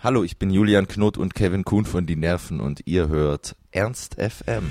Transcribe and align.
Hallo, 0.00 0.22
ich 0.22 0.38
bin 0.38 0.50
Julian 0.50 0.86
Knot 0.86 1.18
und 1.18 1.34
Kevin 1.34 1.64
Kuhn 1.64 1.84
von 1.84 2.06
Die 2.06 2.14
Nerven 2.14 2.60
und 2.60 2.82
ihr 2.86 3.08
hört 3.08 3.56
Ernst 3.72 4.14
FM. 4.14 4.70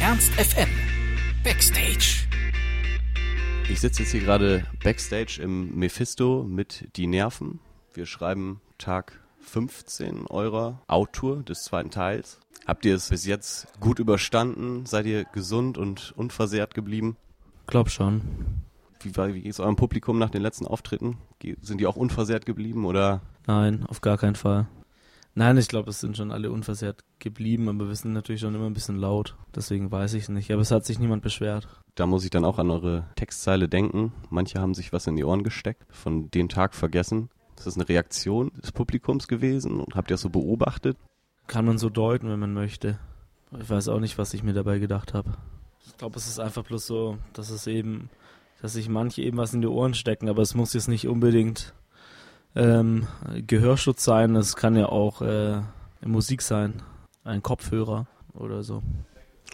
Ernst 0.00 0.30
FM 0.34 0.68
Backstage. 1.42 2.28
Ich 3.68 3.80
sitze 3.80 4.02
jetzt 4.02 4.12
hier 4.12 4.20
gerade 4.20 4.64
Backstage 4.84 5.40
im 5.42 5.74
Mephisto 5.74 6.44
mit 6.44 6.90
Die 6.94 7.08
Nerven. 7.08 7.58
Wir 7.92 8.06
schreiben 8.06 8.60
Tag 8.78 9.18
15 9.40 10.26
eurer 10.28 10.80
Outtour 10.86 11.42
des 11.42 11.64
zweiten 11.64 11.90
Teils. 11.90 12.38
Habt 12.70 12.84
ihr 12.84 12.94
es 12.94 13.08
bis 13.08 13.26
jetzt 13.26 13.66
gut 13.80 13.98
überstanden? 13.98 14.86
Seid 14.86 15.04
ihr 15.04 15.24
gesund 15.24 15.76
und 15.76 16.14
unversehrt 16.16 16.72
geblieben? 16.72 17.16
Glaub 17.66 17.90
schon. 17.90 18.20
Wie, 19.00 19.16
war, 19.16 19.34
wie 19.34 19.40
ist 19.40 19.58
eurem 19.58 19.74
Publikum 19.74 20.20
nach 20.20 20.30
den 20.30 20.40
letzten 20.40 20.68
Auftritten? 20.68 21.16
Sind 21.62 21.80
die 21.80 21.88
auch 21.88 21.96
unversehrt 21.96 22.46
geblieben 22.46 22.84
oder? 22.84 23.22
Nein, 23.48 23.84
auf 23.86 24.02
gar 24.02 24.18
keinen 24.18 24.36
Fall. 24.36 24.68
Nein, 25.34 25.58
ich 25.58 25.66
glaube, 25.66 25.90
es 25.90 25.98
sind 25.98 26.16
schon 26.16 26.30
alle 26.30 26.52
unversehrt 26.52 27.02
geblieben, 27.18 27.68
aber 27.68 27.88
wir 27.88 27.94
sind 27.96 28.12
natürlich 28.12 28.40
schon 28.40 28.54
immer 28.54 28.66
ein 28.66 28.74
bisschen 28.74 28.98
laut. 28.98 29.34
Deswegen 29.52 29.90
weiß 29.90 30.14
ich 30.14 30.22
es 30.22 30.28
nicht. 30.28 30.52
Aber 30.52 30.62
es 30.62 30.70
hat 30.70 30.86
sich 30.86 31.00
niemand 31.00 31.24
beschwert. 31.24 31.66
Da 31.96 32.06
muss 32.06 32.22
ich 32.22 32.30
dann 32.30 32.44
auch 32.44 32.60
an 32.60 32.70
eure 32.70 33.08
Textzeile 33.16 33.68
denken. 33.68 34.12
Manche 34.28 34.60
haben 34.60 34.74
sich 34.74 34.92
was 34.92 35.08
in 35.08 35.16
die 35.16 35.24
Ohren 35.24 35.42
gesteckt, 35.42 35.86
von 35.90 36.30
den 36.30 36.48
Tag 36.48 36.76
vergessen. 36.76 37.30
Ist 37.56 37.66
das 37.66 37.74
eine 37.74 37.88
Reaktion 37.88 38.52
des 38.62 38.70
Publikums 38.70 39.26
gewesen 39.26 39.80
und 39.80 39.96
habt 39.96 40.12
ihr 40.12 40.14
das 40.14 40.20
so 40.20 40.30
beobachtet? 40.30 40.96
Kann 41.50 41.64
man 41.64 41.78
so 41.78 41.88
deuten, 41.88 42.28
wenn 42.28 42.38
man 42.38 42.54
möchte. 42.54 43.00
Ich 43.60 43.68
weiß 43.68 43.88
auch 43.88 43.98
nicht, 43.98 44.18
was 44.18 44.34
ich 44.34 44.44
mir 44.44 44.52
dabei 44.52 44.78
gedacht 44.78 45.14
habe. 45.14 45.32
Ich 45.84 45.96
glaube, 45.96 46.16
es 46.16 46.28
ist 46.28 46.38
einfach 46.38 46.62
bloß 46.62 46.86
so, 46.86 47.18
dass 47.32 47.50
es 47.50 47.66
eben, 47.66 48.08
dass 48.62 48.74
sich 48.74 48.88
manche 48.88 49.22
eben 49.22 49.36
was 49.36 49.52
in 49.52 49.60
die 49.60 49.66
Ohren 49.66 49.94
stecken, 49.94 50.28
aber 50.28 50.42
es 50.42 50.54
muss 50.54 50.74
jetzt 50.74 50.86
nicht 50.86 51.08
unbedingt 51.08 51.74
ähm, 52.54 53.08
Gehörschutz 53.48 54.04
sein. 54.04 54.36
Es 54.36 54.54
kann 54.54 54.76
ja 54.76 54.90
auch 54.90 55.22
äh, 55.22 55.60
Musik 56.06 56.42
sein, 56.42 56.84
ein 57.24 57.42
Kopfhörer 57.42 58.06
oder 58.32 58.62
so. 58.62 58.84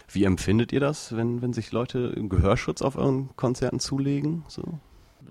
Wie 0.06 0.24
empfindet 0.24 0.74
ihr 0.74 0.80
das, 0.80 1.17
wenn, 1.17 1.41
wenn 1.41 1.55
sich 1.55 1.72
Leute 1.72 2.12
Gehörschutz 2.28 2.83
auf 2.83 2.97
euren 2.97 3.34
Konzerten 3.36 3.80
zulegen? 3.80 4.44
So? 4.48 4.80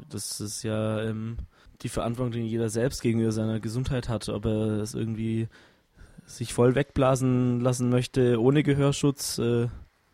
Das 0.10 0.42
ist 0.42 0.64
ja 0.64 1.00
ähm, 1.04 1.38
die 1.84 1.90
Verantwortung, 1.90 2.32
die 2.32 2.48
jeder 2.48 2.70
selbst 2.70 3.04
gegenüber 3.04 3.32
seiner 3.32 3.60
Gesundheit 3.60 4.10
hat, 4.10 4.30
ob 4.30 4.46
er 4.46 4.80
es 4.80 4.96
irgendwie 4.96 5.48
sich 6.26 6.54
voll 6.54 6.76
wegblasen 6.76 7.60
lassen 7.60 7.90
möchte 7.90 8.42
ohne 8.42 8.64
Gehörschutz 8.64 9.38
äh, 9.38 9.68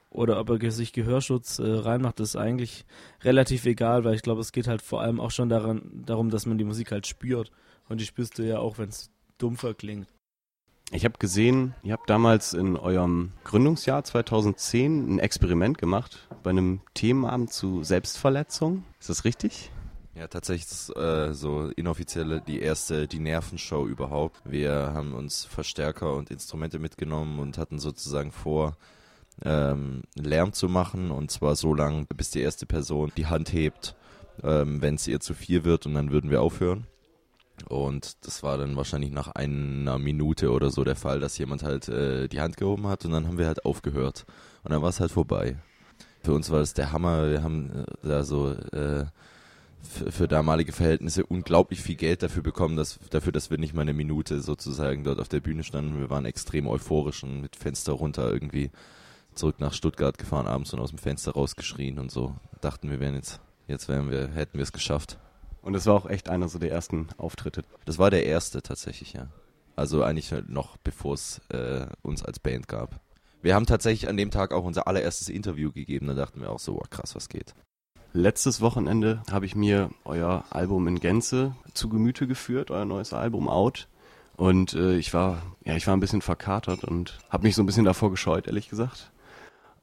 oder 0.09 0.39
ob 0.39 0.49
er 0.49 0.71
sich 0.71 0.91
Gehörschutz 0.91 1.59
äh, 1.59 1.63
reinmacht, 1.65 2.19
ist 2.19 2.35
eigentlich 2.35 2.85
relativ 3.23 3.65
egal, 3.65 4.03
weil 4.03 4.15
ich 4.15 4.21
glaube, 4.21 4.41
es 4.41 4.51
geht 4.51 4.67
halt 4.67 4.81
vor 4.81 5.01
allem 5.01 5.21
auch 5.21 5.31
schon 5.31 5.47
daran, 5.47 6.03
darum, 6.05 6.29
dass 6.29 6.45
man 6.45 6.57
die 6.57 6.65
Musik 6.65 6.91
halt 6.91 7.07
spürt. 7.07 7.51
Und 7.87 8.01
die 8.01 8.05
spürst 8.05 8.37
du 8.37 8.43
ja 8.43 8.59
auch, 8.59 8.77
wenn 8.77 8.89
es 8.89 9.09
dumpfer 9.37 9.73
klingt. 9.73 10.07
Ich 10.91 11.05
habe 11.05 11.17
gesehen, 11.17 11.73
ihr 11.83 11.93
habt 11.93 12.09
damals 12.09 12.53
in 12.53 12.75
eurem 12.75 13.31
Gründungsjahr 13.45 14.03
2010 14.03 15.15
ein 15.15 15.19
Experiment 15.19 15.77
gemacht 15.77 16.27
bei 16.43 16.49
einem 16.49 16.81
Themenabend 16.93 17.53
zu 17.53 17.83
Selbstverletzung. 17.83 18.83
Ist 18.99 19.09
das 19.09 19.23
richtig? 19.23 19.71
Ja, 20.13 20.27
tatsächlich 20.27 20.69
ist 20.69 20.95
äh, 20.97 21.33
so 21.33 21.67
inoffizielle 21.67 22.41
die 22.41 22.59
erste, 22.59 23.07
die 23.07 23.19
Nervenshow 23.19 23.87
überhaupt. 23.87 24.41
Wir 24.43 24.91
haben 24.93 25.13
uns 25.13 25.45
Verstärker 25.45 26.13
und 26.15 26.29
Instrumente 26.29 26.79
mitgenommen 26.79 27.39
und 27.39 27.57
hatten 27.57 27.79
sozusagen 27.79 28.31
vor, 28.31 28.75
ähm, 29.43 30.01
Lärm 30.15 30.53
zu 30.53 30.67
machen 30.67 31.11
und 31.11 31.31
zwar 31.31 31.55
so 31.55 31.73
lange, 31.73 32.05
bis 32.05 32.31
die 32.31 32.41
erste 32.41 32.65
Person 32.65 33.11
die 33.15 33.27
Hand 33.27 33.53
hebt, 33.53 33.95
ähm, 34.43 34.81
wenn 34.81 34.95
es 34.95 35.07
ihr 35.07 35.19
zu 35.19 35.33
viel 35.33 35.63
wird 35.63 35.85
und 35.85 35.93
dann 35.93 36.11
würden 36.11 36.29
wir 36.29 36.41
aufhören. 36.41 36.87
Und 37.69 38.25
das 38.25 38.43
war 38.43 38.57
dann 38.57 38.75
wahrscheinlich 38.75 39.11
nach 39.11 39.29
einer 39.29 39.99
Minute 39.99 40.51
oder 40.51 40.71
so 40.71 40.83
der 40.83 40.95
Fall, 40.95 41.19
dass 41.19 41.37
jemand 41.37 41.63
halt 41.63 41.87
äh, 41.89 42.27
die 42.27 42.41
Hand 42.41 42.57
gehoben 42.57 42.87
hat 42.87 43.05
und 43.05 43.11
dann 43.11 43.27
haben 43.27 43.37
wir 43.37 43.47
halt 43.47 43.65
aufgehört. 43.65 44.25
Und 44.63 44.71
dann 44.71 44.81
war 44.81 44.89
es 44.89 44.99
halt 44.99 45.11
vorbei. 45.11 45.57
Für 46.23 46.33
uns 46.33 46.49
war 46.49 46.59
das 46.59 46.73
der 46.73 46.91
Hammer. 46.91 47.29
Wir 47.29 47.43
haben 47.43 47.85
äh, 48.03 48.07
da 48.07 48.23
so 48.23 48.51
äh, 48.51 49.05
für, 49.81 50.27
damalige 50.27 50.71
Verhältnisse 50.71 51.25
unglaublich 51.25 51.81
viel 51.81 51.95
Geld 51.95 52.23
dafür 52.23 52.43
bekommen, 52.43 52.75
dass, 52.75 52.99
dafür, 53.09 53.31
dass 53.31 53.49
wir 53.49 53.57
nicht 53.57 53.73
mal 53.73 53.81
eine 53.81 53.93
Minute 53.93 54.41
sozusagen 54.41 55.03
dort 55.03 55.19
auf 55.19 55.27
der 55.27 55.39
Bühne 55.39 55.63
standen. 55.63 55.99
Wir 55.99 56.09
waren 56.09 56.25
extrem 56.25 56.67
euphorisch 56.67 57.23
und 57.23 57.41
mit 57.41 57.55
Fenster 57.55 57.93
runter 57.93 58.31
irgendwie 58.31 58.71
zurück 59.33 59.59
nach 59.59 59.73
Stuttgart 59.73 60.17
gefahren 60.17 60.47
abends 60.47 60.73
und 60.73 60.79
aus 60.79 60.89
dem 60.89 60.99
Fenster 60.99 61.31
rausgeschrien 61.31 61.99
und 61.99 62.11
so. 62.11 62.35
Dachten 62.61 62.89
wir 62.89 62.99
wären 62.99 63.15
jetzt, 63.15 63.39
jetzt 63.67 63.87
wären 63.87 64.09
wir, 64.09 64.29
hätten 64.29 64.57
wir 64.57 64.63
es 64.63 64.71
geschafft. 64.71 65.17
Und 65.61 65.75
es 65.75 65.85
war 65.85 65.95
auch 65.95 66.09
echt 66.09 66.29
einer 66.29 66.49
so 66.49 66.59
der 66.59 66.71
ersten 66.71 67.07
Auftritte. 67.17 67.63
Das 67.85 67.99
war 67.99 68.09
der 68.09 68.25
erste 68.25 68.61
tatsächlich, 68.61 69.13
ja. 69.13 69.27
Also 69.75 70.03
eigentlich 70.03 70.33
noch 70.47 70.77
bevor 70.77 71.13
es 71.13 71.39
äh, 71.49 71.85
uns 72.01 72.23
als 72.23 72.39
Band 72.39 72.67
gab. 72.67 72.99
Wir 73.41 73.55
haben 73.55 73.65
tatsächlich 73.65 74.09
an 74.09 74.17
dem 74.17 74.31
Tag 74.31 74.53
auch 74.53 74.63
unser 74.63 74.87
allererstes 74.87 75.29
Interview 75.29 75.71
gegeben. 75.71 76.07
Da 76.07 76.13
dachten 76.13 76.41
wir 76.41 76.51
auch 76.51 76.59
so, 76.59 76.75
oh, 76.75 76.85
krass, 76.89 77.15
was 77.15 77.29
geht. 77.29 77.55
Letztes 78.13 78.59
Wochenende 78.59 79.23
habe 79.31 79.45
ich 79.45 79.55
mir 79.55 79.89
euer 80.03 80.43
Album 80.49 80.87
in 80.87 80.99
Gänze 80.99 81.55
zu 81.73 81.87
Gemüte 81.87 82.27
geführt, 82.27 82.69
euer 82.69 82.83
neues 82.83 83.13
Album 83.13 83.47
Out. 83.47 83.87
Und 84.35 84.73
äh, 84.73 84.97
ich 84.97 85.13
war, 85.13 85.41
ja, 85.63 85.77
ich 85.77 85.87
war 85.87 85.95
ein 85.95 86.01
bisschen 86.01 86.21
verkatert 86.21 86.83
und 86.83 87.19
habe 87.29 87.43
mich 87.43 87.55
so 87.55 87.63
ein 87.63 87.65
bisschen 87.65 87.85
davor 87.85 88.11
gescheut, 88.11 88.47
ehrlich 88.47 88.67
gesagt. 88.67 89.11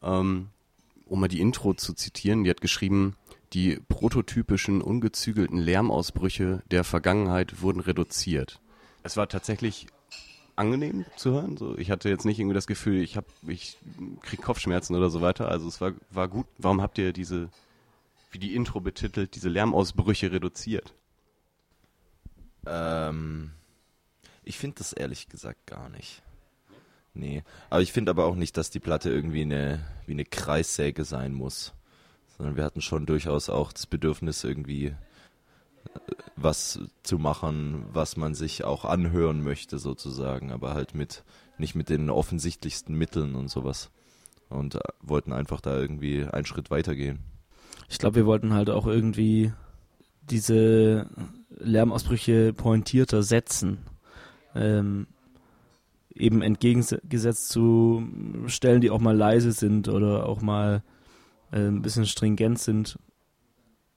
Ähm, 0.02 0.48
um 1.06 1.20
mal 1.20 1.28
die 1.28 1.40
Intro 1.40 1.72
zu 1.72 1.94
zitieren, 1.94 2.44
die 2.44 2.50
hat 2.50 2.60
geschrieben, 2.60 3.16
die 3.54 3.80
prototypischen 3.88 4.82
ungezügelten 4.82 5.58
Lärmausbrüche 5.58 6.62
der 6.70 6.84
Vergangenheit 6.84 7.62
wurden 7.62 7.80
reduziert. 7.80 8.60
Es 9.04 9.16
war 9.16 9.28
tatsächlich 9.28 9.86
angenehm 10.54 11.06
zu 11.16 11.30
hören. 11.30 11.56
So, 11.56 11.78
ich 11.78 11.90
hatte 11.90 12.10
jetzt 12.10 12.26
nicht 12.26 12.38
irgendwie 12.38 12.54
das 12.54 12.66
Gefühl, 12.66 13.00
ich 13.00 13.16
habe, 13.16 13.28
ich 13.46 13.78
krieg 14.20 14.42
Kopfschmerzen 14.42 14.94
oder 14.96 15.08
so 15.08 15.22
weiter. 15.22 15.48
Also 15.48 15.66
es 15.66 15.80
war, 15.80 15.92
war 16.10 16.28
gut. 16.28 16.46
Warum 16.58 16.82
habt 16.82 16.98
ihr 16.98 17.14
diese 17.14 17.48
wie 18.30 18.38
die 18.38 18.54
Intro 18.54 18.80
betitelt, 18.80 19.34
diese 19.34 19.48
Lärmausbrüche 19.48 20.32
reduziert? 20.32 20.94
Ähm, 22.66 23.52
ich 24.44 24.58
finde 24.58 24.78
das 24.78 24.92
ehrlich 24.92 25.28
gesagt 25.28 25.66
gar 25.66 25.88
nicht. 25.88 26.22
Nee. 27.14 27.42
Aber 27.70 27.82
ich 27.82 27.92
finde 27.92 28.10
aber 28.10 28.26
auch 28.26 28.34
nicht, 28.34 28.56
dass 28.56 28.70
die 28.70 28.80
Platte 28.80 29.10
irgendwie 29.10 29.42
eine, 29.42 29.84
wie 30.06 30.12
eine 30.12 30.24
Kreissäge 30.24 31.04
sein 31.04 31.32
muss. 31.32 31.72
Sondern 32.36 32.56
wir 32.56 32.64
hatten 32.64 32.80
schon 32.80 33.06
durchaus 33.06 33.48
auch 33.48 33.72
das 33.72 33.86
Bedürfnis, 33.86 34.44
irgendwie 34.44 34.86
äh, 34.86 34.94
was 36.36 36.78
zu 37.02 37.18
machen, 37.18 37.86
was 37.92 38.16
man 38.16 38.34
sich 38.34 38.62
auch 38.62 38.84
anhören 38.84 39.42
möchte, 39.42 39.78
sozusagen, 39.78 40.52
aber 40.52 40.74
halt 40.74 40.94
mit, 40.94 41.24
nicht 41.56 41.74
mit 41.74 41.88
den 41.88 42.10
offensichtlichsten 42.10 42.94
Mitteln 42.94 43.34
und 43.34 43.48
sowas. 43.48 43.90
Und 44.50 44.76
äh, 44.76 44.80
wollten 45.00 45.32
einfach 45.32 45.60
da 45.60 45.76
irgendwie 45.76 46.24
einen 46.24 46.46
Schritt 46.46 46.70
weitergehen 46.70 47.24
ich 47.88 47.98
glaube, 47.98 48.16
wir 48.16 48.26
wollten 48.26 48.52
halt 48.52 48.70
auch 48.70 48.86
irgendwie 48.86 49.52
diese 50.22 51.06
Lärmausbrüche 51.50 52.52
pointierter 52.52 53.22
setzen. 53.22 53.78
Ähm, 54.54 55.06
eben 56.14 56.42
entgegengesetzt 56.42 57.48
zu 57.48 58.06
Stellen, 58.46 58.80
die 58.80 58.90
auch 58.90 59.00
mal 59.00 59.16
leise 59.16 59.52
sind 59.52 59.88
oder 59.88 60.26
auch 60.26 60.40
mal 60.40 60.82
äh, 61.52 61.60
ein 61.60 61.82
bisschen 61.82 62.06
stringent 62.06 62.58
sind 62.58 62.98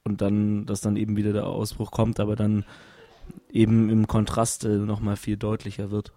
und 0.04 0.22
dann, 0.22 0.66
dass 0.66 0.82
dann 0.82 0.96
eben 0.96 1.16
wieder 1.16 1.34
der 1.34 1.48
Ausbruch 1.48 1.92
kommt, 1.92 2.20
aber 2.20 2.36
dann 2.36 2.66
eben 3.52 3.90
im 3.90 4.08
Kontrast 4.08 4.66
äh, 4.66 4.78
nochmal 4.78 5.16
viel 5.16 5.38
deutlicher 5.38 5.92
wird. 5.92 6.14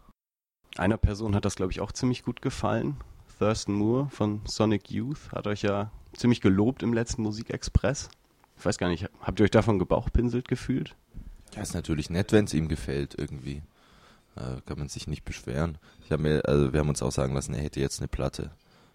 Einer 0.77 0.97
Person 0.97 1.35
hat 1.35 1.45
das, 1.45 1.57
glaube 1.57 1.73
ich, 1.73 1.81
auch 1.81 1.93
ziemlich 1.93 2.25
gut 2.25 2.43
gefallen. 2.43 2.97
Thurston 3.39 3.75
Moore 3.75 4.09
von 4.11 4.41
Sonic 4.47 4.91
Youth 4.91 5.33
hat 5.33 5.47
euch 5.47 5.63
ja 5.63 5.91
ziemlich 6.13 6.41
gelobt 6.41 6.83
im 6.83 6.93
letzten 6.93 7.23
Musikexpress. 7.23 8.09
Ich 8.59 8.65
weiß 8.65 8.79
gar 8.79 8.89
nicht, 8.89 9.09
habt 9.21 9.41
ihr 9.41 9.45
euch 9.45 9.51
davon 9.51 9.79
gebauchpinselt 9.79 10.49
gefühlt? 10.49 10.95
Ja, 11.55 11.63
ist 11.63 11.75
natürlich 11.75 12.11
nett, 12.11 12.33
wenn 12.33 12.45
es 12.45 12.55
ihm 12.55 12.69
gefällt 12.69 13.15
irgendwie. 13.19 13.63
Äh, 14.37 14.61
kann 14.67 14.79
man 14.79 14.89
sich 14.89 15.07
nicht 15.07 15.25
beschweren. 15.25 15.79
Ich 16.05 16.13
hab 16.13 16.21
mir, 16.21 16.43
also 16.47 16.73
wir 16.73 16.81
haben 16.81 16.89
uns 16.89 17.03
auch 17.03 17.13
sagen 17.13 17.35
lassen, 17.35 17.55
er 17.55 17.63
hätte 17.63 17.81
jetzt 17.81 18.01
eine 18.01 18.09
Platte 18.09 18.51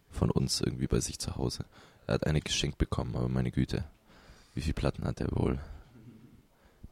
von 0.10 0.32
uns 0.32 0.62
irgendwie 0.62 0.88
bei 0.88 1.00
sich 1.00 1.20
zu 1.20 1.36
Hause. 1.36 1.66
Er 2.08 2.16
hat 2.16 2.26
eine 2.26 2.42
geschenkt 2.42 2.78
bekommen, 2.78 3.16
aber 3.16 3.30
meine 3.30 3.52
Güte, 3.52 3.86
wie 4.54 4.62
viele 4.62 4.74
Platten 4.74 5.06
hat 5.06 5.22
er 5.22 5.32
wohl? 5.32 5.60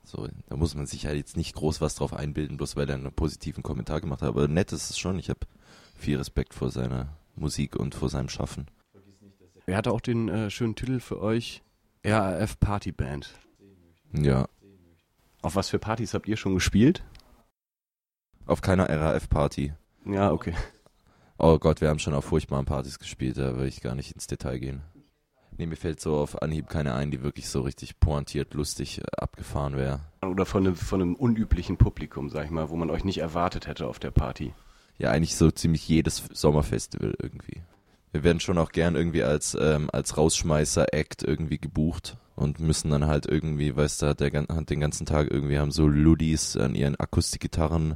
So, 0.04 0.28
da 0.48 0.56
muss 0.56 0.76
man 0.76 0.86
sich 0.86 1.06
halt 1.06 1.18
jetzt 1.18 1.36
nicht 1.36 1.56
groß 1.56 1.82
was 1.82 1.96
drauf 1.96 2.14
einbilden, 2.14 2.56
bloß 2.56 2.78
weil 2.78 2.90
er 2.90 2.96
einen 2.96 3.12
positiven 3.12 3.64
Kommentar 3.64 4.00
gemacht 4.00 4.22
hat. 4.22 4.30
Aber 4.30 4.48
nett 4.48 4.72
ist 4.72 4.90
es 4.90 4.98
schon. 4.98 5.20
Ich 5.20 5.30
habe 5.30 5.40
viel 5.96 6.18
Respekt 6.18 6.54
vor 6.54 6.72
seiner 6.72 7.10
Musik 7.38 7.76
und 7.76 7.96
vor 7.96 8.10
seinem 8.10 8.30
Schaffen. 8.30 8.68
Er 9.66 9.78
hatte 9.78 9.92
auch 9.92 10.02
den 10.02 10.30
äh, 10.30 10.50
schönen 10.50 10.76
Titel 10.76 11.00
für 11.00 11.22
euch, 11.22 11.62
RAF 12.04 12.60
Party 12.60 12.92
Band. 12.92 13.34
Ja. 14.14 14.48
Auf 15.42 15.56
was 15.56 15.70
für 15.70 15.80
Partys 15.80 16.14
habt 16.14 16.28
ihr 16.28 16.38
schon 16.38 16.56
gespielt? 16.56 17.04
Auf 18.46 18.62
keiner 18.62 18.90
RAF-Party. 18.90 19.74
Ja, 20.06 20.32
okay. 20.32 20.54
Oh 21.38 21.60
Gott, 21.60 21.82
wir 21.82 21.90
haben 21.90 22.00
schon 22.00 22.14
auf 22.14 22.26
furchtbaren 22.26 22.66
Partys 22.66 22.98
gespielt, 22.98 23.38
da 23.38 23.58
will 23.58 23.68
ich 23.68 23.82
gar 23.82 23.94
nicht 23.94 24.14
ins 24.14 24.28
Detail 24.28 24.58
gehen. 24.58 24.82
Nee, 25.58 25.66
mir 25.66 25.76
fällt 25.76 26.00
so 26.00 26.18
auf 26.18 26.42
Anhieb 26.42 26.70
keine 26.70 26.94
ein, 26.94 27.12
die 27.12 27.24
wirklich 27.24 27.50
so 27.50 27.62
richtig 27.62 28.00
pointiert, 28.00 28.54
lustig, 28.54 29.00
äh, 29.00 29.04
abgefahren 29.18 29.76
wäre. 29.76 30.00
Oder 30.22 30.46
von 30.46 30.66
einem, 30.66 30.76
von 30.76 31.02
einem 31.02 31.16
unüblichen 31.16 31.78
Publikum, 31.78 32.30
sag 32.30 32.46
ich 32.46 32.52
mal, 32.52 32.70
wo 32.70 32.76
man 32.76 32.90
euch 32.90 33.04
nicht 33.04 33.20
erwartet 33.20 33.68
hätte 33.68 33.88
auf 33.88 34.00
der 34.00 34.12
Party. 34.12 34.54
Ja, 34.98 35.12
eigentlich 35.12 35.36
so 35.36 35.52
ziemlich 35.52 35.88
jedes 35.88 36.24
Sommerfestival 36.34 37.14
irgendwie. 37.22 37.62
Wir 38.12 38.24
werden 38.24 38.40
schon 38.40 38.58
auch 38.58 38.72
gern 38.72 38.96
irgendwie 38.96 39.24
als, 39.24 39.56
ähm, 39.60 39.90
als 39.92 40.18
Rausschmeißer-Act 40.18 41.24
irgendwie 41.24 41.60
gebucht 41.60 42.18
und 42.36 42.60
müssen 42.60 42.90
dann 42.90 43.06
halt 43.06 43.26
irgendwie, 43.26 43.76
weißt 43.76 44.02
du, 44.02 44.08
hat, 44.08 44.22
der, 44.22 44.32
hat 44.32 44.70
den 44.70 44.80
ganzen 44.80 45.06
Tag 45.06 45.30
irgendwie 45.30 45.60
haben 45.60 45.72
so 45.72 45.88
Ludis 45.88 46.58
an 46.58 46.74
ihren 46.74 47.00
Akustikgitarren 47.00 47.96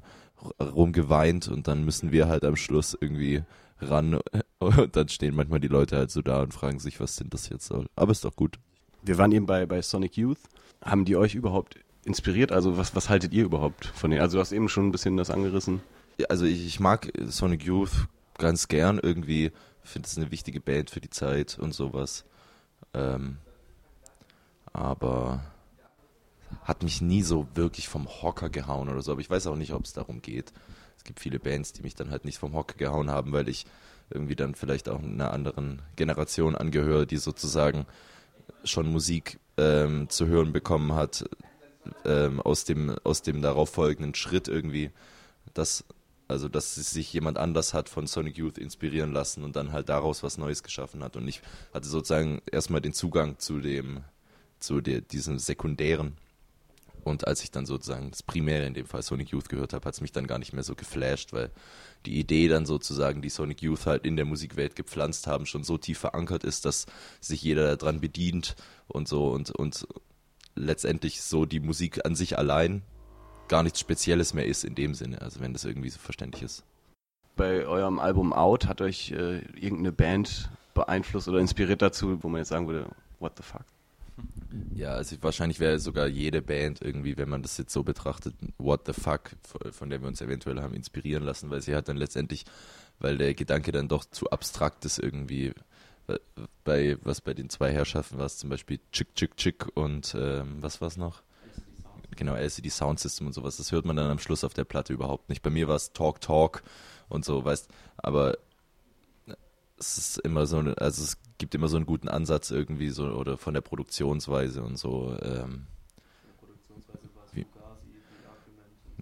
rumgeweint 0.59 1.48
und 1.48 1.68
dann 1.68 1.86
müssen 1.86 2.12
wir 2.12 2.27
halt 2.27 2.44
am 2.44 2.56
Schluss 2.56 2.98
irgendwie 3.00 3.44
ran 3.80 4.19
und 4.59 4.95
dann 4.95 5.09
stehen 5.09 5.36
manchmal 5.36 5.59
die 5.59 5.68
Leute 5.68 5.97
halt 5.97 6.12
so 6.12 6.21
da 6.21 6.42
und 6.42 6.54
fragen 6.54 6.80
sich, 6.80 7.00
was 7.00 7.15
denn 7.15 7.30
das 7.30 7.50
jetzt 7.50 7.68
soll. 7.68 7.88
Aber 7.95 8.12
ist 8.12 8.25
doch 8.25 8.36
gut. 8.36 8.59
Wir 9.04 9.18
waren 9.18 9.31
eben 9.31 9.45
bei, 9.45 9.65
bei 9.65 9.81
Sonic 9.81 10.18
Youth. 10.18 10.39
Haben 10.83 11.06
die 11.06 11.15
euch 11.15 11.36
überhaupt 11.36 11.80
inspiriert? 12.06 12.51
Also 12.51 12.77
was, 12.77 12.95
was 12.95 13.09
haltet 13.09 13.33
ihr 13.33 13.45
überhaupt 13.45 13.86
von 13.86 14.12
denen? 14.12 14.21
Also 14.21 14.38
du 14.38 14.42
hast 14.42 14.51
eben 14.51 14.69
schon 14.69 14.88
ein 14.88 14.92
bisschen 14.92 15.18
das 15.18 15.30
angerissen. 15.30 15.81
Also 16.29 16.45
ich, 16.45 16.65
ich 16.65 16.79
mag 16.79 17.12
Sonic 17.25 17.63
Youth 17.63 18.07
ganz 18.38 18.68
gern 18.68 19.00
irgendwie. 19.01 19.51
Finde 19.83 20.07
es 20.07 20.18
eine 20.18 20.31
wichtige 20.31 20.59
Band 20.59 20.89
für 20.89 21.01
die 21.01 21.09
Zeit 21.09 21.57
und 21.59 21.73
sowas. 21.73 22.25
Ähm, 22.94 23.38
aber 24.73 25.41
hat 26.63 26.83
mich 26.83 27.01
nie 27.01 27.23
so 27.23 27.47
wirklich 27.56 27.88
vom 27.88 28.07
Hocker 28.07 28.50
gehauen 28.50 28.89
oder 28.89 29.01
so. 29.01 29.12
Aber 29.12 29.21
ich 29.21 29.29
weiß 29.29 29.47
auch 29.47 29.56
nicht, 29.56 29.73
ob 29.73 29.85
es 29.85 29.94
darum 29.94 30.21
geht. 30.21 30.53
Es 30.97 31.03
gibt 31.03 31.19
viele 31.19 31.39
Bands, 31.39 31.73
die 31.73 31.81
mich 31.81 31.95
dann 31.95 32.12
halt 32.12 32.25
nicht 32.25 32.38
vom 32.38 32.53
Hocker 32.53 32.75
gehauen 32.75 33.09
haben, 33.09 33.31
weil 33.31 33.50
ich 33.50 33.65
irgendwie 34.09 34.35
dann 34.35 34.56
vielleicht 34.56 34.89
auch 34.89 35.01
einer 35.01 35.33
anderen 35.33 35.81
Generation 35.95 36.56
angehöre, 36.56 37.06
die 37.07 37.18
sozusagen 37.18 37.85
schon 38.63 38.91
Musik 38.91 39.39
ähm, 39.57 40.09
zu 40.09 40.27
hören 40.27 40.51
bekommen 40.51 40.94
hat 40.94 41.25
ähm, 42.06 42.39
aus 42.41 42.65
dem 42.65 42.95
aus 43.03 43.21
dem 43.21 43.41
darauf 43.41 43.69
folgenden 43.69 44.13
Schritt 44.15 44.47
irgendwie, 44.47 44.91
dass 45.53 45.83
also 46.31 46.50
dass 46.50 46.75
sich 46.75 47.13
jemand 47.13 47.38
anders 47.38 47.74
hat 47.74 47.89
von 47.89 48.07
Sonic 48.07 48.38
Youth 48.38 48.57
inspirieren 48.57 49.12
lassen 49.12 49.44
und 49.44 49.56
dann 49.56 49.72
halt 49.72 49.89
daraus 49.89 50.24
was 50.24 50.38
Neues 50.38 50.63
geschaffen 50.63 51.04
hat. 51.04 51.16
Und 51.16 51.28
ich 51.28 51.42
hatte 51.74 51.88
sozusagen 51.88 52.42
erstmal 52.51 52.81
den 52.81 52.94
Zugang 52.94 53.38
zu 53.38 53.60
dem 53.60 54.04
zu 54.60 54.80
der, 54.80 55.01
diesem 55.01 55.39
sekundären. 55.39 56.18
Und 57.04 57.28
als 57.28 57.44
ich 57.44 57.50
dann 57.50 57.66
sozusagen 57.66 58.12
das 58.12 58.22
Primäre 58.22 58.66
in 58.66 58.75
dem 58.75 58.86
Fall 58.86 59.01
Sonic 59.01 59.30
Youth 59.30 59.50
gehört 59.50 59.74
habe, 59.74 59.86
hat 59.86 59.95
es 59.95 60.01
mich 60.01 60.12
dann 60.12 60.28
gar 60.28 60.38
nicht 60.38 60.54
mehr 60.54 60.63
so 60.63 60.75
geflasht, 60.75 61.33
weil 61.33 61.50
die 62.06 62.19
Idee 62.19 62.48
dann 62.48 62.68
sozusagen, 62.68 63.24
die 63.24 63.30
Sonic 63.30 63.63
Youth 63.63 63.88
halt 63.88 64.06
in 64.06 64.16
der 64.16 64.25
Musikwelt 64.25 64.75
gepflanzt 64.75 65.25
haben, 65.25 65.48
schon 65.48 65.63
so 65.63 65.80
tief 65.80 65.98
verankert 65.98 66.44
ist, 66.44 66.66
dass 66.66 66.86
sich 67.19 67.42
jeder 67.42 67.75
daran 67.75 68.01
bedient 68.01 68.56
und 68.88 69.07
so 69.07 69.31
und, 69.31 69.50
und 69.50 69.88
letztendlich 70.56 71.22
so 71.22 71.45
die 71.45 71.60
Musik 71.60 72.06
an 72.06 72.16
sich 72.16 72.38
allein 72.38 72.83
gar 73.51 73.63
nichts 73.63 73.81
Spezielles 73.81 74.33
mehr 74.33 74.45
ist 74.45 74.63
in 74.63 74.75
dem 74.75 74.95
Sinne, 74.95 75.21
also 75.21 75.42
wenn 75.42 75.51
das 75.51 75.65
irgendwie 75.65 75.89
so 75.89 76.00
verständlich 76.00 76.42
ist. 76.42 76.63
Bei 77.36 77.68
eurem 77.68 78.00
Album 78.00 78.31
Out 78.31 78.65
hat 78.65 78.80
euch 78.80 79.12
äh, 79.12 79.39
irgendeine 79.59 79.92
Band 79.92 80.50
beeinflusst 80.74 81.27
oder 81.27 81.39
inspiriert 81.39 81.81
dazu, 81.81 82.24
wo 82.24 82.30
man 82.30 82.39
jetzt 82.39 82.48
sagen 82.48 82.68
würde, 82.68 82.88
what 83.19 83.33
the 83.36 83.44
fuck? 83.44 83.65
Ja, 84.74 84.94
also 84.94 85.18
wahrscheinlich 85.21 85.59
wäre 85.59 85.80
sogar 85.80 86.07
jede 86.07 86.42
Band 86.42 86.81
irgendwie, 86.81 87.18
wenn 87.18 87.27
man 87.27 87.42
das 87.42 87.57
jetzt 87.57 87.74
so 87.74 87.83
betrachtet, 87.83 88.36
what 88.57 88.86
the 88.86 88.94
fuck, 88.94 89.31
von 89.71 89.89
der 89.89 90.01
wir 90.01 90.07
uns 90.07 90.21
eventuell 90.21 90.62
haben 90.62 90.74
inspirieren 90.74 91.24
lassen, 91.24 91.50
weil 91.50 91.62
sie 91.62 91.75
hat 91.75 91.89
dann 91.89 91.97
letztendlich, 91.97 92.45
weil 93.00 93.18
der 93.18 93.33
Gedanke 93.33 93.74
dann 93.74 93.89
doch 93.89 94.06
zu 94.06 94.30
abstrakt 94.30 94.86
ist 94.86 94.97
irgendwie, 94.97 95.54
bei, 96.63 96.97
was 97.04 97.19
bei 97.19 97.33
den 97.33 97.50
zwei 97.50 97.71
Herrschaften 97.71 98.18
war 98.18 98.25
es 98.27 98.38
zum 98.38 98.50
Beispiel 98.50 98.80
Chick 98.94 99.13
Chick 99.15 99.36
Chick 99.36 99.65
und 99.75 100.15
ähm, 100.18 100.57
was 100.62 100.80
war 100.80 100.88
es 100.88 100.97
noch? 100.97 101.21
Genau, 102.15 102.35
LCD 102.35 102.69
Sound 102.69 102.99
System 102.99 103.27
und 103.27 103.33
sowas, 103.33 103.57
das 103.57 103.71
hört 103.71 103.85
man 103.85 103.95
dann 103.95 104.11
am 104.11 104.19
Schluss 104.19 104.43
auf 104.43 104.53
der 104.53 104.65
Platte 104.65 104.93
überhaupt 104.93 105.29
nicht. 105.29 105.41
Bei 105.41 105.49
mir 105.49 105.67
war 105.67 105.75
es 105.75 105.93
Talk 105.93 106.21
Talk 106.21 106.63
und 107.09 107.25
so, 107.25 107.43
weißt, 107.43 107.69
aber 107.97 108.37
es 109.77 109.97
ist 109.97 110.17
immer 110.19 110.45
so, 110.45 110.59
also 110.59 111.03
es 111.03 111.17
gibt 111.37 111.55
immer 111.55 111.67
so 111.67 111.75
einen 111.75 111.87
guten 111.87 112.07
Ansatz 112.07 112.51
irgendwie 112.51 112.89
so 112.89 113.05
oder 113.05 113.37
von 113.37 113.53
der 113.53 113.61
Produktionsweise 113.61 114.61
und 114.61 114.77
so. 114.77 115.17
Ähm, 115.21 115.65
wie, 117.33 117.45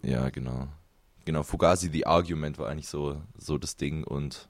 ja, 0.03 0.29
genau. 0.29 0.69
Genau, 1.25 1.43
Fugazi 1.43 1.89
The 1.91 2.05
Argument 2.05 2.57
war 2.57 2.69
eigentlich 2.69 2.87
so, 2.87 3.21
so 3.37 3.57
das 3.57 3.75
Ding 3.75 4.03
und 4.03 4.49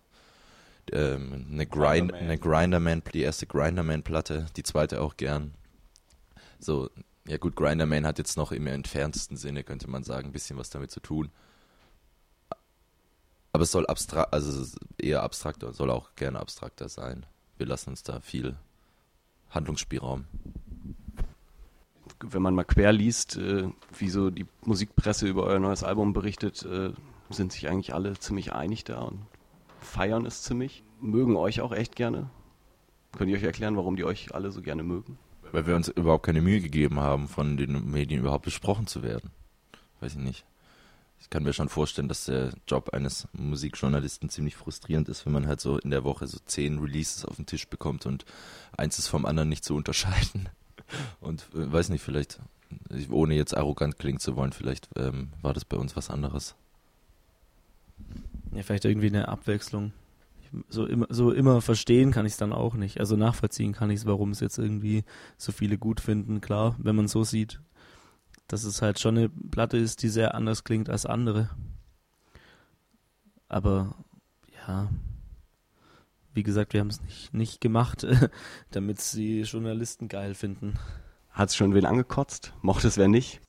ähm, 0.91 1.47
eine, 1.51 1.65
Grind, 1.65 2.13
eine 2.13 2.38
Grinderman, 2.38 3.01
die 3.13 3.21
erste 3.21 3.47
Grinderman-Platte, 3.47 4.45
die 4.56 4.63
zweite 4.63 5.01
auch 5.01 5.17
gern. 5.17 5.53
So, 6.59 6.89
ja 7.27 7.38
gut, 7.38 7.56
Grinderman 7.56 8.06
hat 8.06 8.18
jetzt 8.18 8.38
noch 8.38 8.51
im 8.51 8.68
entferntesten 8.68 9.38
Sinne, 9.38 9.63
könnte 9.63 9.89
man 9.89 10.04
sagen, 10.04 10.30
ein 10.30 10.31
bisschen 10.31 10.57
was 10.57 10.69
damit 10.69 10.92
zu 10.92 11.00
tun. 11.00 11.31
Aber 13.51 13.63
es 13.63 13.71
soll 13.71 13.88
abstrakt, 13.88 14.33
also 14.33 14.50
es 14.50 14.69
ist 14.69 14.77
eher 14.98 15.24
abstrakter, 15.24 15.74
soll 15.74 15.89
auch 15.89 16.16
gerne 16.16 16.39
abstrakter 16.39 16.88
sein. 16.88 17.25
Wir 17.57 17.66
lassen 17.66 17.92
uns 17.92 18.04
da 18.04 18.19
viel 18.19 18.56
Handlungsspielraum. 19.50 20.25
Wenn 22.21 22.42
man 22.42 22.54
mal 22.54 22.63
quer 22.63 22.92
liest, 22.92 23.38
äh, 23.38 23.69
wie 23.98 24.10
so 24.10 24.30
die 24.30 24.45
Musikpresse 24.66 25.27
über 25.27 25.44
euer 25.44 25.60
neues 25.60 25.83
Album 25.83 26.13
berichtet, 26.13 26.63
äh, 26.63 26.92
sind 27.30 27.51
sich 27.51 27.68
eigentlich 27.69 27.94
alle 27.94 28.18
ziemlich 28.19 28.54
einig 28.54 28.83
da 28.83 29.01
und 29.01 29.25
feiern 29.80 30.25
es 30.25 30.44
ziemlich. 30.44 30.83
Mögen 31.00 31.36
euch 31.36 31.62
auch 31.62 31.71
echt 31.71 31.95
gerne. 31.95 32.30
Könnt 33.18 33.30
ihr 33.30 33.38
euch 33.38 33.44
erklären, 33.44 33.77
warum 33.77 33.95
die 33.95 34.04
euch 34.04 34.33
alle 34.33 34.51
so 34.51 34.62
gerne 34.62 34.83
mögen? 34.83 35.18
Weil 35.51 35.66
wir 35.68 35.75
uns 35.75 35.88
überhaupt 35.88 36.25
keine 36.25 36.42
Mühe 36.42 36.62
gegeben 36.62 37.00
haben, 37.00 37.28
von 37.28 37.57
den 37.57 37.90
Medien 37.92 38.22
überhaupt 38.22 38.46
besprochen 38.46 38.88
zu 38.88 39.01
werden. 39.04 39.31
Weiß 40.00 40.13
ich 40.13 40.19
nicht. 40.19 40.46
Ich 41.22 41.30
kann 41.30 41.44
mir 41.44 41.51
schon 41.54 41.68
vorstellen, 41.69 42.07
dass 42.07 42.25
der 42.25 42.54
Job 42.68 42.90
eines 42.94 43.28
Musikjournalisten 43.34 44.30
ziemlich 44.30 44.56
frustrierend 44.56 45.10
ist, 45.10 45.25
wenn 45.25 45.34
man 45.34 45.48
halt 45.48 45.60
so 45.60 45.78
in 45.78 45.90
der 45.92 46.04
Woche 46.06 46.28
so 46.28 46.38
zehn 46.46 46.80
Releases 46.80 47.25
auf 47.25 47.36
den 47.36 47.46
Tisch 47.46 47.68
bekommt 47.68 48.06
und 48.06 48.24
eins 48.78 48.98
ist 49.00 49.07
vom 49.07 49.25
anderen 49.25 49.50
nicht 49.50 49.66
zu 49.66 49.75
unterscheiden. 49.75 50.50
Und 51.19 51.42
äh, 51.54 51.72
weiß 51.72 51.90
nicht, 51.90 52.02
vielleicht, 52.02 52.40
ich- 52.90 53.12
ohne 53.12 53.36
jetzt 53.36 53.56
arrogant 53.56 54.00
klingen 54.00 54.19
zu 54.19 54.36
wollen, 54.36 54.54
vielleicht 54.54 54.90
ähm, 54.95 55.30
war 55.44 55.54
das 55.54 55.66
bei 55.66 55.78
uns 55.78 55.95
was 55.95 56.10
anderes. 56.10 56.56
Ja, 58.54 58.63
vielleicht 58.63 58.86
irgendwie 58.86 59.07
eine 59.07 59.28
Abwechslung. 59.28 59.92
So 60.68 60.86
immer, 60.86 61.07
so 61.10 61.31
immer 61.31 61.62
verstehen 61.62 62.12
kann 62.12 62.25
ich 62.25 62.34
es 62.34 62.38
dann 62.38 62.54
auch 62.54 62.75
nicht. 62.75 63.00
Also 63.00 63.16
nachvollziehen 63.16 63.74
kann 63.74 63.90
ich 63.90 64.01
es, 64.01 64.06
warum 64.06 64.31
es 64.31 64.40
jetzt 64.40 64.57
irgendwie 64.57 65.04
so 65.38 65.51
viele 65.51 65.78
gut 65.78 66.00
finden. 66.00 66.42
Klar, 66.42 66.76
wenn 66.80 66.95
man 66.95 67.07
so 67.07 67.23
sieht, 67.23 67.62
dass 68.47 68.64
es 68.64 68.81
halt 68.81 69.00
schon 69.00 69.18
eine 69.18 69.30
Platte 69.30 69.78
ist, 69.78 70.02
die 70.04 70.09
sehr 70.09 70.35
anders 70.35 70.64
klingt 70.64 70.90
als 70.90 71.06
andere. 71.06 71.50
Aber 73.47 73.95
ja, 74.68 74.90
wie 76.33 76.44
gesagt, 76.44 76.73
wir 76.73 76.80
haben 76.80 76.90
es 76.90 77.02
nicht, 77.02 77.33
nicht 77.33 77.62
gemacht, 77.62 78.06
damit 78.71 79.02
sie 79.02 79.42
Journalisten 79.42 80.07
geil 80.07 80.35
finden. 80.35 80.76
Hat 81.31 81.50
es 81.50 81.56
schon 81.56 81.73
wen 81.73 81.85
angekotzt? 81.85 82.54
Mochte 82.62 82.88
es 82.88 82.97
wer 82.97 83.07
nicht? 83.07 83.42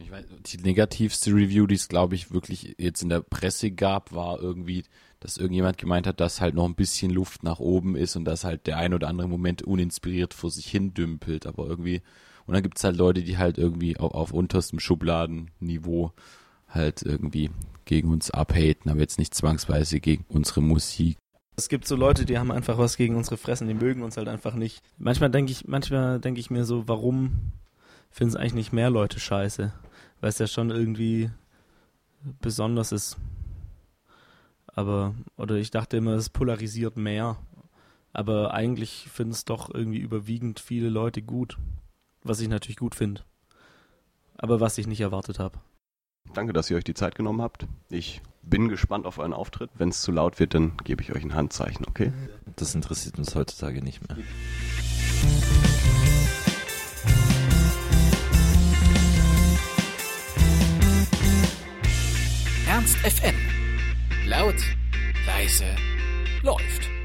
Ich 0.00 0.10
weiß, 0.10 0.26
die 0.46 0.58
negativste 0.58 1.32
Review, 1.32 1.66
die 1.66 1.74
es, 1.74 1.88
glaube 1.88 2.14
ich, 2.14 2.30
wirklich 2.30 2.76
jetzt 2.78 3.02
in 3.02 3.08
der 3.08 3.20
Presse 3.20 3.70
gab, 3.70 4.12
war 4.12 4.40
irgendwie, 4.40 4.84
dass 5.20 5.36
irgendjemand 5.36 5.78
gemeint 5.78 6.06
hat, 6.06 6.20
dass 6.20 6.40
halt 6.40 6.54
noch 6.54 6.64
ein 6.64 6.74
bisschen 6.74 7.10
Luft 7.10 7.42
nach 7.42 7.58
oben 7.58 7.96
ist 7.96 8.16
und 8.16 8.24
dass 8.24 8.44
halt 8.44 8.66
der 8.66 8.78
ein 8.78 8.94
oder 8.94 9.08
andere 9.08 9.28
Moment 9.28 9.62
uninspiriert 9.62 10.34
vor 10.34 10.50
sich 10.50 10.66
hin 10.66 10.94
dümpelt, 10.94 11.46
aber 11.46 11.66
irgendwie, 11.66 12.02
und 12.46 12.54
dann 12.54 12.62
gibt's 12.62 12.84
halt 12.84 12.96
Leute, 12.96 13.22
die 13.22 13.38
halt 13.38 13.58
irgendwie 13.58 13.96
auf, 13.96 14.14
auf 14.14 14.32
unterstem 14.32 14.78
Schubladenniveau 14.78 16.12
halt 16.68 17.02
irgendwie 17.02 17.50
gegen 17.84 18.10
uns 18.10 18.30
abhaten, 18.30 18.90
aber 18.90 19.00
jetzt 19.00 19.18
nicht 19.18 19.34
zwangsweise 19.34 20.00
gegen 20.00 20.24
unsere 20.28 20.62
Musik. 20.62 21.16
Es 21.56 21.68
gibt 21.68 21.88
so 21.88 21.96
Leute, 21.96 22.24
die 22.24 22.38
haben 22.38 22.52
einfach 22.52 22.78
was 22.78 22.96
gegen 22.96 23.16
unsere 23.16 23.36
Fressen, 23.36 23.66
die 23.66 23.74
mögen 23.74 24.02
uns 24.02 24.16
halt 24.16 24.28
einfach 24.28 24.54
nicht. 24.54 24.80
Manchmal 24.96 25.30
denke 25.30 25.50
ich, 25.50 25.66
manchmal 25.66 26.20
denke 26.20 26.38
ich 26.38 26.50
mir 26.50 26.64
so, 26.64 26.86
warum 26.86 27.52
finden 28.10 28.34
es 28.34 28.36
eigentlich 28.36 28.54
nicht 28.54 28.72
mehr 28.72 28.90
Leute 28.90 29.18
scheiße? 29.18 29.72
Weil 30.20 30.30
es 30.30 30.38
ja 30.38 30.46
schon 30.46 30.70
irgendwie 30.70 31.30
besonders 32.40 32.92
ist. 32.92 33.16
Aber, 34.66 35.14
oder 35.36 35.56
ich 35.56 35.70
dachte 35.70 35.96
immer, 35.96 36.12
es 36.12 36.28
polarisiert 36.28 36.96
mehr. 36.96 37.36
Aber 38.12 38.54
eigentlich 38.54 39.08
finden 39.10 39.32
es 39.32 39.44
doch 39.44 39.72
irgendwie 39.72 39.98
überwiegend 39.98 40.60
viele 40.60 40.88
Leute 40.88 41.22
gut. 41.22 41.58
Was 42.22 42.40
ich 42.40 42.48
natürlich 42.48 42.76
gut 42.76 42.94
finde. 42.94 43.22
Aber 44.36 44.60
was 44.60 44.78
ich 44.78 44.86
nicht 44.86 45.00
erwartet 45.00 45.38
habe. 45.38 45.58
Danke, 46.34 46.52
dass 46.52 46.70
ihr 46.70 46.76
euch 46.76 46.84
die 46.84 46.94
Zeit 46.94 47.14
genommen 47.14 47.42
habt. 47.42 47.66
Ich 47.88 48.20
bin 48.42 48.68
gespannt 48.68 49.06
auf 49.06 49.18
euren 49.18 49.32
Auftritt. 49.32 49.70
Wenn 49.74 49.88
es 49.90 50.02
zu 50.02 50.12
laut 50.12 50.38
wird, 50.38 50.54
dann 50.54 50.76
gebe 50.84 51.02
ich 51.02 51.12
euch 51.14 51.22
ein 51.22 51.34
Handzeichen, 51.34 51.86
okay? 51.86 52.12
Das 52.56 52.74
interessiert 52.74 53.18
uns 53.18 53.34
heutzutage 53.34 53.82
nicht 53.82 54.06
mehr. 54.06 54.18
FM. 63.08 63.34
Laut, 64.26 64.56
leise, 65.26 65.64
läuft. 66.42 66.97